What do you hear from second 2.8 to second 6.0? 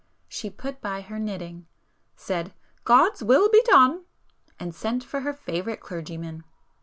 'God's will be done!' and sent for her favorite